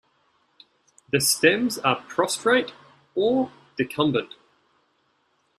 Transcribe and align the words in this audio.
The 1.11 1.19
stems 1.21 1.77
are 1.77 1.97
prostrate 2.07 2.73
or 3.13 3.51
decumbent. 3.77 4.33